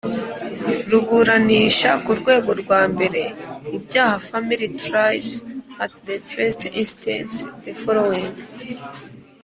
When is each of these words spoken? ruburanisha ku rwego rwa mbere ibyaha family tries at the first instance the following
ruburanisha 0.91 1.91
ku 2.05 2.11
rwego 2.19 2.51
rwa 2.61 2.81
mbere 2.93 3.21
ibyaha 3.77 4.17
family 4.29 4.67
tries 4.83 5.29
at 5.83 5.91
the 6.07 6.17
first 6.31 6.61
instance 6.81 7.33
the 7.63 7.73
following 7.83 8.29